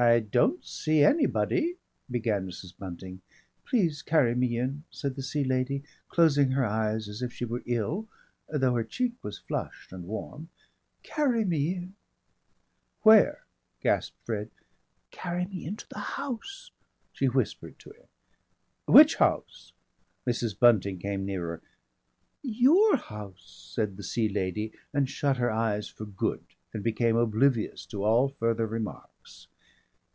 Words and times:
"I 0.00 0.20
don't 0.20 0.64
see 0.64 1.02
anybody" 1.02 1.74
began 2.16 2.46
Mrs. 2.46 2.72
Bunting. 2.78 3.20
"Please 3.66 4.00
carry 4.00 4.36
me 4.36 4.56
in," 4.56 4.84
said 4.92 5.16
the 5.16 5.24
Sea 5.24 5.42
Lady, 5.42 5.82
closing 6.08 6.52
her 6.52 6.64
eyes 6.64 7.08
as 7.08 7.20
if 7.20 7.32
she 7.32 7.44
were 7.44 7.64
ill 7.66 8.06
though 8.48 8.74
her 8.74 8.84
cheek 8.84 9.14
was 9.24 9.40
flushed 9.40 9.92
and 9.92 10.04
warm. 10.06 10.50
"Carry 11.02 11.44
me 11.44 11.74
in." 11.74 11.94
"Where?" 13.02 13.44
gasped 13.80 14.16
Fred. 14.24 14.50
"Carry 15.10 15.46
me 15.46 15.64
into 15.66 15.88
the 15.88 15.98
house," 15.98 16.70
she 17.12 17.26
whispered 17.26 17.76
to 17.80 17.90
him. 17.90 18.06
"Which 18.86 19.16
house?" 19.16 19.72
Mrs. 20.28 20.56
Bunting 20.56 21.00
came 21.00 21.24
nearer. 21.24 21.60
"Your 22.40 22.98
house," 22.98 23.68
said 23.74 23.96
the 23.96 24.04
Sea 24.04 24.28
Lady, 24.28 24.70
and 24.94 25.10
shut 25.10 25.38
her 25.38 25.50
eyes 25.50 25.88
for 25.88 26.06
good 26.06 26.46
and 26.72 26.84
became 26.84 27.16
oblivious 27.16 27.84
to 27.86 28.04
all 28.04 28.28
further 28.28 28.68
remarks. 28.68 29.48